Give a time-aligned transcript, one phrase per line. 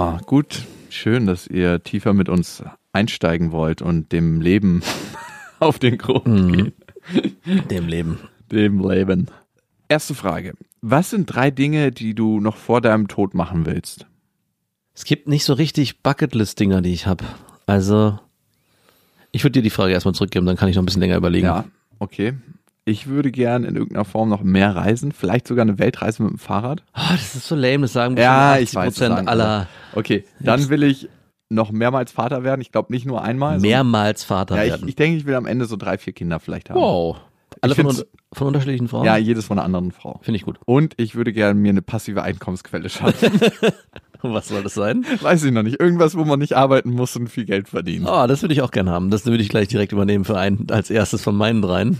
[0.00, 2.62] Oh, gut, schön, dass ihr tiefer mit uns
[2.92, 4.82] einsteigen wollt und dem Leben
[5.58, 6.52] auf den Grund Mhm.
[6.52, 6.72] gehen.
[7.68, 8.18] Dem Leben.
[8.52, 9.26] Dem Leben.
[9.88, 10.54] Erste Frage.
[10.82, 14.06] Was sind drei Dinge, die du noch vor deinem Tod machen willst?
[14.94, 17.24] Es gibt nicht so richtig Bucketlist-Dinger, die ich habe.
[17.66, 18.20] Also,
[19.32, 21.46] ich würde dir die Frage erstmal zurückgeben, dann kann ich noch ein bisschen länger überlegen.
[21.46, 21.64] Ja,
[21.98, 22.34] okay.
[22.88, 26.38] Ich würde gern in irgendeiner Form noch mehr reisen, vielleicht sogar eine Weltreise mit dem
[26.38, 26.82] Fahrrad.
[26.92, 30.24] Ah, das ist so lame, das sagen Ja, bestimmt ich weiß, 80% sagen aller Okay,
[30.40, 31.08] dann will ich
[31.50, 32.60] noch mehrmals Vater werden.
[32.60, 33.58] Ich glaube nicht nur einmal.
[33.60, 34.88] mehrmals Vater Ja, ich, werden.
[34.88, 36.80] ich denke, ich will am Ende so drei, vier Kinder vielleicht haben.
[36.80, 37.16] wow.
[37.60, 38.02] Alle von, un
[38.32, 39.04] von unterschiedlichen Frauen?
[39.04, 40.20] Ja, jedes von einer anderen Frau.
[40.22, 40.60] Finde ich gut.
[40.64, 43.40] Und ich würde gerne mir eine passive Einkommensquelle schaffen.
[44.22, 45.04] Was soll das sein?
[45.20, 45.80] Weiß ich noch nicht.
[45.80, 48.06] Irgendwas, wo man nicht arbeiten muss und viel Geld verdienen.
[48.08, 49.10] Oh, das würde ich auch gerne haben.
[49.10, 51.98] Das würde ich gleich direkt übernehmen für einen als erstes von meinen dreien.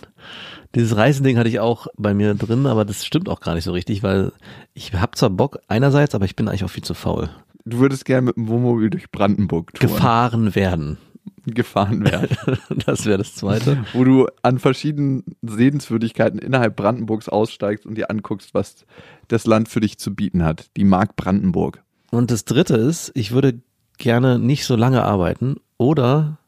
[0.74, 3.72] Dieses Reisending hatte ich auch bei mir drin, aber das stimmt auch gar nicht so
[3.72, 4.33] richtig, weil
[4.74, 7.30] ich habe zwar Bock einerseits, aber ich bin eigentlich auch viel zu faul.
[7.64, 9.94] Du würdest gerne mit dem Wohnmobil durch Brandenburg touren.
[9.94, 10.98] Gefahren werden.
[11.46, 12.36] gefahren werden.
[12.86, 13.84] Das wäre das zweite.
[13.92, 18.86] wo du an verschiedenen Sehenswürdigkeiten innerhalb Brandenburgs aussteigst und dir anguckst, was
[19.28, 20.66] das Land für dich zu bieten hat.
[20.77, 21.83] Die Mark Brandenburg.
[22.11, 23.61] Und das dritte ist, ich würde
[23.98, 26.39] gerne nicht so lange arbeiten oder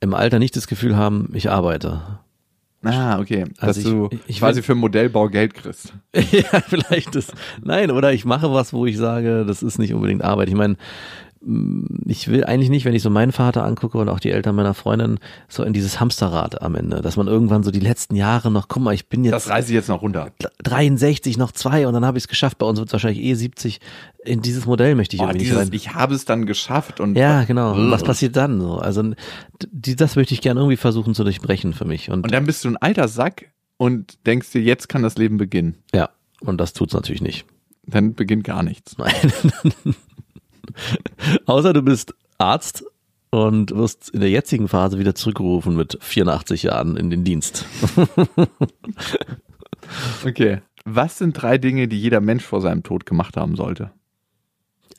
[0.00, 2.20] im Alter nicht das Gefühl haben, ich arbeite.
[2.84, 3.44] Ah, okay.
[3.60, 5.92] Dass Also du ich- ich quasi will- für Modellbau Geld kriegst.
[6.14, 7.32] ja, vielleicht ist.
[7.62, 10.48] Nein, oder ich mache was, wo ich sage, das ist nicht unbedingt Arbeit.
[10.48, 10.76] Ich meine,
[12.06, 14.74] ich will eigentlich nicht, wenn ich so meinen Vater angucke und auch die Eltern meiner
[14.74, 18.66] Freundin, so in dieses Hamsterrad am Ende, dass man irgendwann so die letzten Jahre noch,
[18.68, 20.32] guck mal, ich bin jetzt Das reiße ich jetzt noch runter.
[20.64, 22.58] 63, noch zwei und dann habe ich es geschafft.
[22.58, 23.80] Bei uns wird es wahrscheinlich eh 70.
[24.24, 25.72] In dieses Modell möchte ich Oh, irgendwie nicht dieses, rein.
[25.72, 27.72] ich habe es dann geschafft und Ja, genau.
[27.74, 28.08] Und was Ugh.
[28.08, 28.78] passiert dann so?
[28.78, 29.12] Also
[29.70, 32.10] die, das möchte ich gerne irgendwie versuchen zu durchbrechen für mich.
[32.10, 35.36] Und, und dann bist du ein alter Sack und denkst dir, jetzt kann das Leben
[35.36, 35.76] beginnen.
[35.94, 36.08] ja,
[36.40, 37.46] und das tut's natürlich nicht.
[37.86, 38.98] Dann beginnt gar nichts.
[38.98, 39.14] Nein.
[41.46, 42.84] Außer du bist Arzt
[43.30, 47.66] und wirst in der jetzigen Phase wieder zurückgerufen mit 84 Jahren in den Dienst.
[50.24, 50.60] Okay.
[50.84, 53.90] Was sind drei Dinge, die jeder Mensch vor seinem Tod gemacht haben sollte?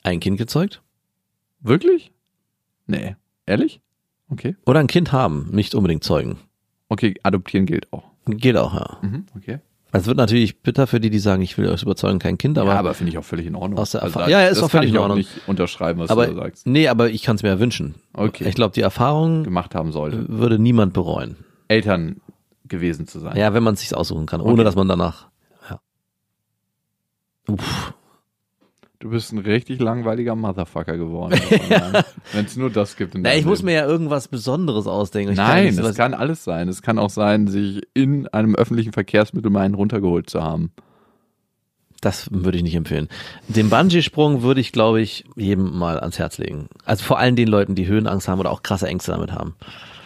[0.02, 0.82] Ein Kind gezeugt?
[1.60, 2.12] Wirklich?
[2.86, 3.16] Nee.
[3.46, 3.80] Ehrlich?
[4.28, 4.56] Okay.
[4.66, 6.38] Oder ein Kind haben, nicht unbedingt zeugen.
[6.88, 8.04] Okay, adoptieren gilt auch.
[8.26, 8.98] Geht auch, ja.
[9.02, 9.58] Mhm, okay.
[9.92, 12.72] Es wird natürlich bitter für die, die sagen, ich will euch überzeugen, kein Kind, aber,
[12.74, 13.78] ja, aber finde ich auch völlig in Ordnung.
[13.78, 15.18] Aus der Erfahrung- da- Ja, ja, ist auch völlig in Ordnung.
[15.18, 16.66] nicht unterschreiben, was aber du da sagst.
[16.66, 17.96] nee, aber ich kann es mir ja wünschen.
[18.12, 18.48] Okay.
[18.48, 20.26] Ich glaube, die Erfahrung Gemacht haben sollte.
[20.28, 21.36] würde niemand bereuen.
[21.68, 22.20] Eltern
[22.66, 23.36] gewesen zu sein.
[23.36, 24.64] Ja, wenn man es sich aussuchen kann, ohne Okay.
[24.64, 25.28] dass man danach.
[25.68, 25.80] Ja.
[27.48, 27.94] Uff.
[29.00, 31.32] Du bist ein richtig langweiliger Motherfucker geworden.
[32.32, 33.14] Wenn es nur das gibt.
[33.14, 33.66] In Na, ich muss Leben.
[33.66, 35.32] mir ja irgendwas Besonderes ausdenken.
[35.32, 36.68] Ich Nein, was- kann alles sein.
[36.68, 40.70] Es kann auch sein, sich in einem öffentlichen Verkehrsmittel mal einen runtergeholt zu haben.
[42.02, 43.08] Das würde ich nicht empfehlen.
[43.48, 46.68] Den Bungee-Sprung würde ich, glaube ich, jedem mal ans Herz legen.
[46.84, 49.54] Also vor allem den Leuten, die Höhenangst haben oder auch krasse Ängste damit haben.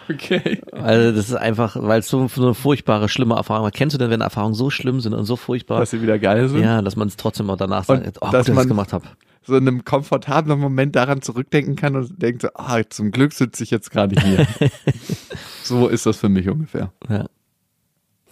[0.09, 0.61] Okay.
[0.71, 3.71] Also das ist einfach, weil es so, so eine furchtbare, schlimme Erfahrung war.
[3.71, 5.79] Kennst du denn, wenn Erfahrungen so schlimm sind und so furchtbar?
[5.79, 6.61] Dass sie wieder geil sind.
[6.61, 8.93] ja, dass man es trotzdem auch danach Und sagt, oh, dass gut, dass ich gemacht
[8.93, 9.05] habe.
[9.43, 13.63] So in einem komfortablen Moment daran zurückdenken kann und denkt so, ah, zum Glück sitze
[13.63, 14.47] ich jetzt gerade hier.
[15.63, 16.91] so ist das für mich ungefähr.
[17.09, 17.25] Ja.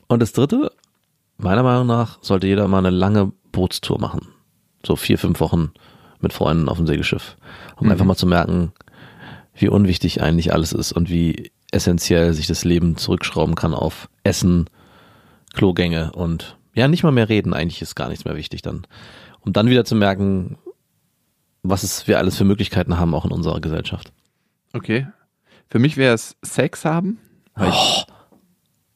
[0.07, 0.71] Und das dritte,
[1.37, 4.27] meiner Meinung nach, sollte jeder mal eine lange Bootstour machen.
[4.85, 5.71] So vier, fünf Wochen
[6.19, 7.37] mit Freunden auf dem Segelschiff.
[7.77, 7.91] Um Mhm.
[7.93, 8.71] einfach mal zu merken,
[9.55, 14.69] wie unwichtig eigentlich alles ist und wie essentiell sich das Leben zurückschrauben kann auf Essen,
[15.53, 17.53] Klogänge und ja, nicht mal mehr reden.
[17.53, 18.87] Eigentlich ist gar nichts mehr wichtig dann.
[19.41, 20.57] Um dann wieder zu merken,
[21.61, 24.11] was es wir alles für Möglichkeiten haben, auch in unserer Gesellschaft.
[24.73, 25.07] Okay.
[25.69, 27.19] Für mich wäre es Sex haben.
[27.55, 27.73] Weil Oh.
[27.73, 28.05] ich,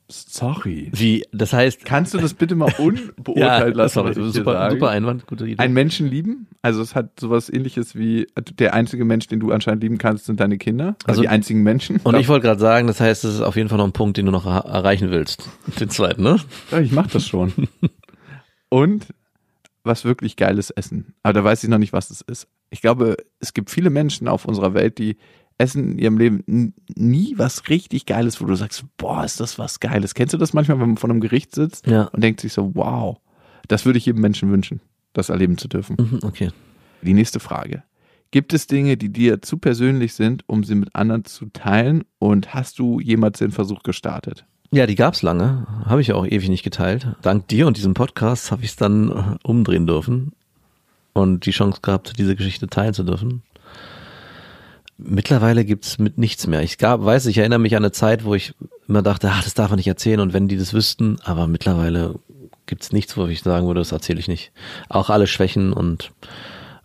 [0.10, 0.90] sorry.
[0.94, 4.72] Wie, das heißt, Kannst du das bitte mal unbeurteilt lassen, sorry, was ich hier super,
[4.72, 5.58] super Einwand, gute Idee.
[5.62, 6.48] Einen Menschen lieben?
[6.62, 8.28] Also es hat sowas ähnliches wie
[8.60, 10.96] der einzige Mensch, den du anscheinend lieben kannst, sind deine Kinder.
[11.06, 11.98] Also, Also- die einzigen Menschen.
[12.04, 14.18] Und ich wollte gerade sagen, das heißt, das ist auf jeden Fall noch ein Punkt,
[14.18, 15.50] den du noch er erreichen willst.
[15.80, 16.38] Den zweiten, ne?
[16.72, 17.54] Ja, ich mach das schon.
[18.70, 19.08] Und
[19.84, 21.14] was wirklich geiles Essen.
[21.24, 22.48] Aber da weiß ich noch nicht, was es ist.
[22.70, 25.18] Ich glaube, es gibt viele Menschen auf unserer Welt, die
[25.58, 29.80] essen in ihrem Leben nie was richtig Geiles, wo du sagst, boah, ist das was
[29.80, 30.14] Geiles.
[30.14, 32.04] Kennst du das manchmal, wenn man vor einem Gericht sitzt Ja.
[32.06, 33.18] und denkt sich so, wow,
[33.68, 34.82] das würde ich jedem Menschen wünschen,
[35.14, 35.98] das erleben zu dürfen.
[36.00, 36.52] Mhm, Okay.
[37.02, 37.84] Die nächste Frage.
[38.32, 42.04] Gibt es Dinge, die dir zu persönlich sind, um sie mit anderen zu teilen?
[42.20, 44.46] Und hast du jemals den Versuch gestartet?
[44.72, 45.66] Ja, die gab's lange.
[45.86, 47.16] Habe ich ja auch ewig nicht geteilt.
[47.22, 50.34] Dank dir und diesem Podcast habe ich es dann äh, umdrehen dürfen
[51.14, 53.44] und die Chance gehabt, diese Geschichte teilen zu dürfen.
[54.98, 56.64] Mittlerweile gibt's mit nichts mehr.
[56.64, 58.56] Ich gab, weiß, ich erinnere mich an eine Zeit, wo ich
[58.88, 62.16] immer dachte, ach, das darf man nicht erzählen und wenn die das wüssten, aber mittlerweile
[62.66, 64.52] gibt's nichts, wo ich sagen würde, das erzähle ich nicht.
[64.90, 66.12] Auch alle Schwächen und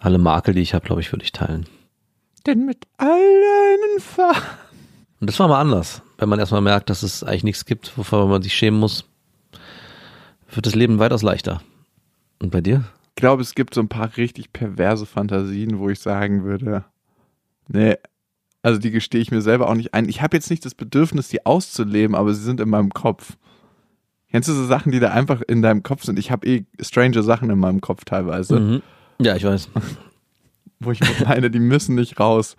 [0.02, 1.66] Alle Makel, die ich habe, glaube ich, würde ich teilen.
[2.44, 4.40] Denn mit all deinen Farben.
[5.20, 6.02] Und das war mal anders.
[6.18, 9.04] Wenn man erstmal merkt, dass es eigentlich nichts gibt, wovor man sich schämen muss,
[10.50, 11.62] wird das Leben weitaus leichter.
[12.40, 12.84] Und bei dir?
[13.10, 16.84] Ich glaube, es gibt so ein paar richtig perverse Fantasien, wo ich sagen würde,
[17.68, 17.96] nee,
[18.62, 20.08] also die gestehe ich mir selber auch nicht ein.
[20.08, 23.36] Ich habe jetzt nicht das Bedürfnis, die auszuleben, aber sie sind in meinem Kopf.
[24.30, 26.18] Kennst du so Sachen, die da einfach in deinem Kopf sind?
[26.18, 28.82] Ich habe eh strange Sachen in meinem Kopf teilweise, Mhm.
[29.20, 29.68] Ja, ich weiß.
[30.80, 32.56] wo ich meine, die müssen nicht raus.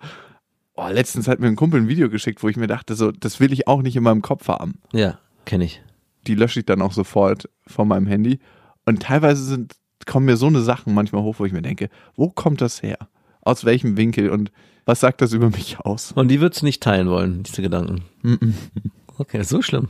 [0.76, 3.38] Oh, letztens hat mir ein Kumpel ein Video geschickt, wo ich mir dachte, so, das
[3.40, 4.80] will ich auch nicht in meinem Kopf haben.
[4.92, 5.82] Ja, kenne ich.
[6.26, 8.40] Die lösche ich dann auch sofort von meinem Handy.
[8.86, 9.74] Und teilweise sind,
[10.06, 12.98] kommen mir so eine Sachen manchmal hoch, wo ich mir denke, wo kommt das her?
[13.42, 14.50] Aus welchem Winkel und
[14.84, 16.12] was sagt das über mich aus?
[16.12, 18.04] Und die würdest du nicht teilen wollen, diese Gedanken.
[19.18, 19.88] Okay, so schlimm.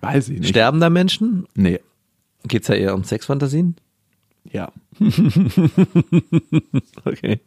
[0.00, 0.48] Weiß ich nicht.
[0.50, 1.46] Sterben da Menschen?
[1.54, 1.80] Nee.
[2.46, 3.76] Geht's ja eher um Sexfantasien?
[4.44, 4.72] Ja.
[7.04, 7.40] Okay.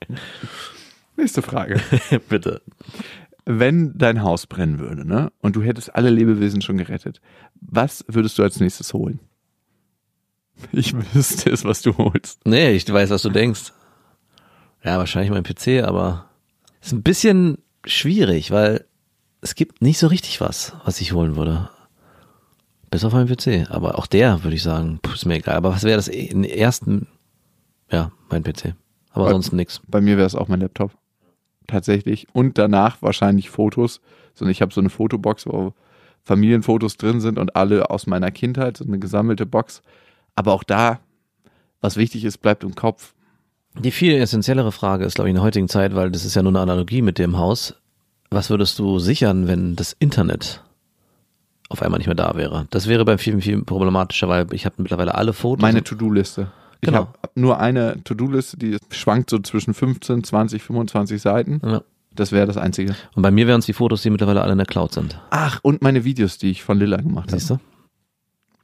[1.15, 1.81] Nächste Frage.
[2.29, 2.61] Bitte.
[3.45, 5.31] Wenn dein Haus brennen würde, ne?
[5.41, 7.21] Und du hättest alle Lebewesen schon gerettet,
[7.59, 9.19] was würdest du als nächstes holen?
[10.71, 12.45] Ich wüsste es, was du holst.
[12.45, 13.73] Nee, ich weiß, was du denkst.
[14.83, 16.26] Ja, wahrscheinlich mein PC, aber
[16.87, 18.85] ist ein bisschen schwierig, weil
[19.41, 21.69] es gibt nicht so richtig was, was ich holen würde.
[22.89, 23.69] Bis auf meinen PC.
[23.69, 25.55] Aber auch der, würde ich sagen, ist mir egal.
[25.55, 27.07] Aber was wäre das in ersten?
[27.91, 28.73] Ja, mein PC.
[29.11, 29.81] Aber Weil- sonst nix.
[29.87, 30.91] Bei mir wäre es auch mein Laptop.
[31.67, 32.27] Tatsächlich.
[32.33, 33.99] Und danach wahrscheinlich Fotos.
[34.33, 35.73] So, ich habe so eine Fotobox, wo
[36.23, 39.81] Familienfotos drin sind und alle aus meiner Kindheit, so eine gesammelte Box.
[40.35, 40.99] Aber auch da,
[41.81, 43.13] was wichtig ist, bleibt im Kopf.
[43.79, 46.41] Die viel essentiellere Frage ist, glaube ich, in der heutigen Zeit, weil das ist ja
[46.41, 47.75] nur eine Analogie mit dem Haus.
[48.29, 50.63] Was würdest du sichern, wenn das Internet
[51.69, 52.67] auf einmal nicht mehr da wäre?
[52.71, 55.61] Das wäre bei vielen, viel problematischer, weil ich habe mittlerweile alle Fotos.
[55.61, 56.51] Meine To-Do-Liste.
[56.81, 56.99] Ich Genau.
[57.07, 61.61] habe nur eine To-Do-Liste, die schwankt so zwischen 15, 20, 25 Seiten.
[61.63, 61.81] ja.
[62.13, 62.95] Das wäre das Einzige.
[63.13, 65.21] Und bei mir wären es die Fotos, die mittlerweile alle in der Cloud sind.
[65.29, 67.39] Ach, und meine Videos, die ich von Lilla gemacht habe.
[67.39, 67.59] Siehst du?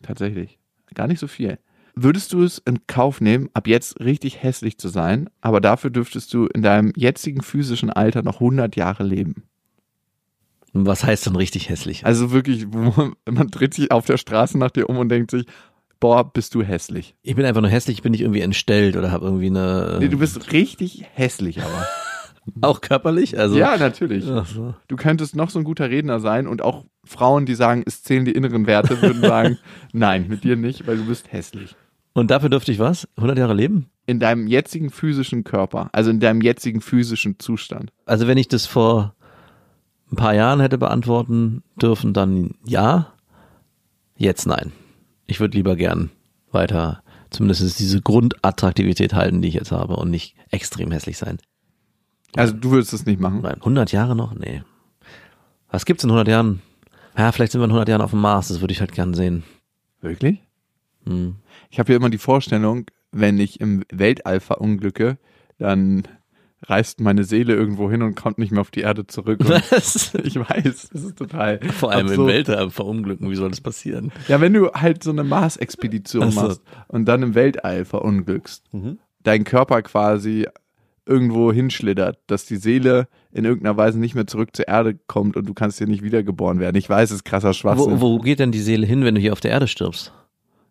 [0.01, 0.57] Tatsächlich.
[0.95, 1.59] Gar nicht so viel.
[1.95, 6.33] Würdest du es in Kauf nehmen, ab jetzt richtig hässlich zu sein, aber dafür dürftest
[6.33, 9.43] du in deinem jetzigen physischen Alter noch 100 Jahre leben?
[10.73, 12.03] Was heißt denn richtig hässlich?
[12.03, 15.45] Also wirklich, man, man dreht sich auf der Straße nach dir um und denkt sich,
[15.99, 17.15] boah, bist du hässlich.
[17.21, 19.97] Ich bin einfach nur hässlich, ich bin nicht irgendwie entstellt oder habe irgendwie eine.
[19.99, 21.87] Nee, du bist richtig hässlich aber.
[22.61, 23.39] auch körperlich?
[23.39, 24.25] Also, ja, natürlich.
[24.25, 24.73] So.
[24.87, 28.25] Du könntest noch so ein guter Redner sein und auch Frauen, die sagen, es zählen
[28.25, 29.59] die inneren Werte, würden sagen,
[29.93, 31.75] nein, mit dir nicht, weil du bist hässlich.
[32.13, 33.07] Und dafür dürfte ich was?
[33.17, 33.89] 100 Jahre leben?
[34.05, 37.91] In deinem jetzigen physischen Körper, also in deinem jetzigen physischen Zustand.
[38.05, 39.15] Also wenn ich das vor
[40.11, 43.13] ein paar Jahren hätte beantworten dürfen, dann ja.
[44.15, 44.71] Jetzt nein.
[45.25, 46.11] Ich würde lieber gern
[46.51, 47.01] weiter
[47.31, 51.39] zumindest diese Grundattraktivität halten, die ich jetzt habe und nicht extrem hässlich sein.
[52.35, 53.41] Also du würdest es nicht machen.
[53.41, 54.33] Nein, 100 Jahre noch?
[54.35, 54.63] Nee.
[55.69, 56.61] Was gibt's in 100 Jahren?
[57.17, 59.13] Ja, vielleicht sind wir in 100 Jahren auf dem Mars, das würde ich halt gern
[59.13, 59.43] sehen.
[60.01, 60.39] Wirklich?
[61.05, 61.35] Hm.
[61.69, 65.17] Ich habe ja immer die Vorstellung, wenn ich im Weltall verunglücke,
[65.59, 66.03] dann
[66.65, 69.39] reist meine Seele irgendwo hin und kommt nicht mehr auf die Erde zurück.
[69.43, 70.13] Was?
[70.23, 71.59] ich weiß, das ist total.
[71.61, 72.27] Vor allem im absurd.
[72.29, 74.11] Weltall verunglücken, wie soll das passieren?
[74.27, 76.41] Ja, wenn du halt so eine Mars-Expedition so.
[76.41, 78.99] machst und dann im Weltall verunglückst, Mhm.
[79.23, 80.47] dein Körper quasi
[81.05, 85.45] irgendwo hinschlittert, dass die Seele in irgendeiner Weise nicht mehr zurück zur Erde kommt und
[85.49, 86.77] du kannst hier nicht wiedergeboren werden.
[86.77, 87.99] Ich weiß, es ist krasser Schwachsinn.
[87.99, 90.13] Wo, wo geht denn die Seele hin, wenn du hier auf der Erde stirbst?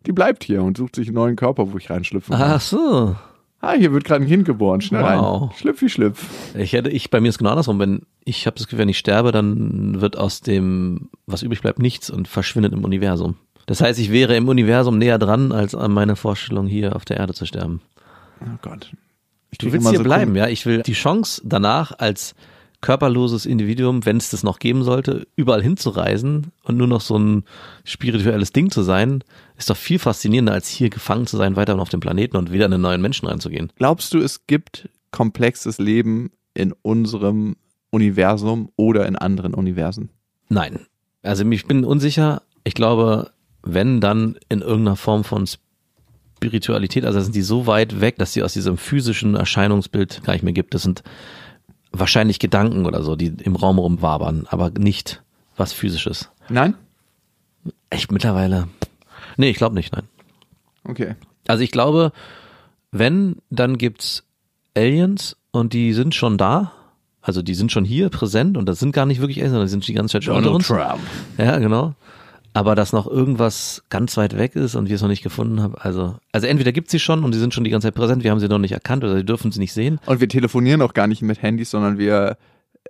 [0.05, 2.51] Die bleibt hier und sucht sich einen neuen Körper, wo ich reinschlüpfen kann.
[2.55, 3.15] Ach so.
[3.61, 4.81] Ah, hier wird gerade ein Kind geboren.
[4.81, 5.41] Schnell Wow.
[5.43, 5.49] rein.
[5.57, 6.27] Schlüpfi schlüpf.
[6.57, 7.79] Ich hätte, ich, bei mir ist genau andersrum.
[7.79, 11.79] Wenn, ich habe das Gefühl, wenn ich sterbe, dann wird aus dem, was übrig bleibt,
[11.79, 13.35] nichts und verschwindet im Universum.
[13.65, 17.15] Das heißt, ich wäre im Universum näher dran, als an meiner Vorstellung, hier auf der
[17.17, 17.79] Erde zu sterben.
[18.41, 18.91] Oh Gott.
[19.51, 20.47] Ich Du willst hier so bleiben, Kunden- ja.
[20.49, 22.35] Ich will die Chance danach als
[22.83, 27.45] körperloses Individuum, wenn es das noch geben sollte, überall hinzureisen und nur noch so ein
[27.85, 29.23] spirituelles Ding zu sein,
[29.57, 32.65] ist doch viel faszinierender, als hier gefangen zu sein, weiter auf dem Planeten und wieder
[32.65, 33.71] in einen neuen Menschen reinzugehen.
[33.77, 37.55] Glaubst du, es gibt komplexes Leben in unserem
[37.89, 40.09] Universum oder in anderen Universen?
[40.49, 40.81] Nein.
[41.21, 42.41] Also ich bin unsicher.
[42.65, 43.31] Ich glaube,
[43.63, 45.47] wenn dann in irgendeiner Form von
[46.37, 50.43] Spiritualität, also sind die so weit weg, dass sie aus diesem physischen Erscheinungsbild gar nicht
[50.43, 50.73] mehr gibt.
[50.73, 51.01] Das sind
[51.93, 55.21] wahrscheinlich Gedanken oder so, die im Raum rumwabern, aber nicht
[55.55, 56.29] was physisches.
[56.49, 56.75] Nein?
[57.89, 58.67] Echt mittlerweile?
[59.37, 60.07] Nee, ich glaube nicht, nein.
[60.83, 61.15] Okay.
[61.47, 62.11] Also ich glaube,
[62.91, 64.23] wenn, dann gibt's
[64.75, 66.73] Aliens und die sind schon da.
[67.21, 69.71] Also die sind schon hier präsent und das sind gar nicht wirklich Aliens, sondern die
[69.71, 70.67] sind die ganze Zeit schon unter uns.
[70.67, 70.99] Trump.
[71.37, 71.93] Ja, genau.
[72.53, 75.75] Aber dass noch irgendwas ganz weit weg ist und wir es noch nicht gefunden haben,
[75.75, 78.29] also, also entweder gibt sie schon und sie sind schon die ganze Zeit präsent, wir
[78.29, 79.99] haben sie noch nicht erkannt oder sie dürfen sie nicht sehen.
[80.05, 82.37] Und wir telefonieren auch gar nicht mit Handys, sondern wir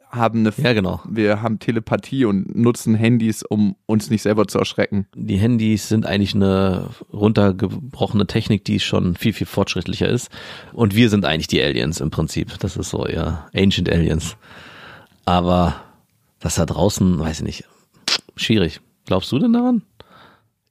[0.10, 1.02] haben eine, Ja, genau.
[1.10, 5.08] wir haben Telepathie und nutzen Handys, um uns nicht selber zu erschrecken.
[5.16, 10.30] Die Handys sind eigentlich eine runtergebrochene Technik, die schon viel, viel fortschrittlicher ist.
[10.74, 12.60] Und wir sind eigentlich die Aliens im Prinzip.
[12.60, 14.38] Das ist so, ja, Ancient Aliens.
[15.26, 15.76] Aber
[16.40, 17.64] das da draußen, weiß ich nicht,
[18.36, 18.82] schwierig.
[19.06, 19.84] Glaubst du denn daran?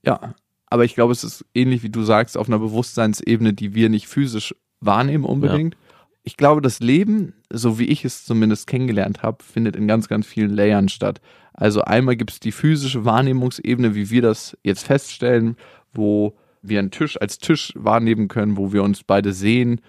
[0.05, 0.35] Ja,
[0.67, 4.09] aber ich glaube, es ist ähnlich wie du sagst, auf einer Bewusstseinsebene, die wir nicht
[4.09, 5.77] physisch wahrnehmen unbedingt.
[6.25, 10.27] Ich glaube, das Leben, so wie ich es zumindest kennengelernt habe, findet in ganz, ganz
[10.27, 11.21] vielen Layern statt.
[11.53, 15.57] Also einmal gibt es die physische Wahrnehmungsebene, wie wir das jetzt feststellen,
[15.93, 19.81] wo wir einen Tisch als Tisch wahrnehmen können, wo wir uns beide sehen.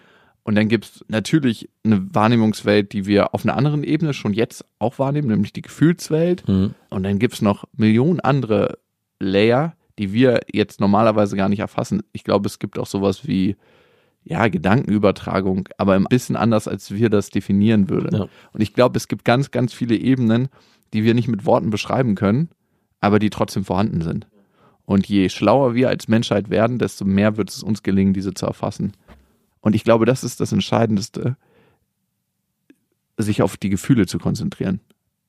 [0.44, 4.66] Und dann gibt es natürlich eine Wahrnehmungswelt, die wir auf einer anderen Ebene schon jetzt
[4.78, 6.46] auch wahrnehmen, nämlich die Gefühlswelt.
[6.48, 6.74] Hm.
[6.90, 8.78] Und dann gibt's noch Millionen andere
[9.20, 12.04] Layer, die wir jetzt normalerweise gar nicht erfassen.
[12.12, 13.56] Ich glaube, es gibt auch sowas wie
[14.26, 18.16] ja, Gedankenübertragung, aber ein bisschen anders, als wir das definieren würden.
[18.16, 18.28] Ja.
[18.52, 20.50] Und ich glaube, es gibt ganz, ganz viele Ebenen,
[20.94, 22.50] die wir nicht mit Worten beschreiben können,
[23.02, 24.28] aber die trotzdem vorhanden sind.
[24.86, 28.46] Und je schlauer wir als Menschheit werden, desto mehr wird es uns gelingen, diese zu
[28.46, 28.94] erfassen.
[29.64, 31.38] Und ich glaube, das ist das Entscheidendste,
[33.18, 34.82] sich auf die Gefühle zu konzentrieren.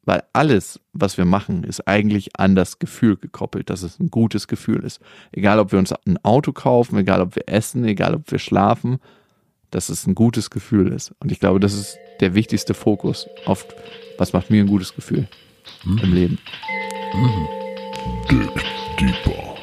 [0.02, 4.48] Weil alles, was wir machen, ist eigentlich an das Gefühl gekoppelt, dass es ein gutes
[4.48, 5.00] Gefühl ist.
[5.30, 8.98] Egal, ob wir uns ein Auto kaufen, egal, ob wir essen, egal, ob wir schlafen,
[9.70, 11.14] dass es ein gutes Gefühl ist.
[11.20, 13.64] Und ich glaube, das ist der wichtigste Fokus auf,
[14.18, 15.28] was macht mir ein gutes Gefühl
[15.84, 16.38] im Leben.
[18.28, 18.60] Deeper.
[18.98, 19.53] Dig deeper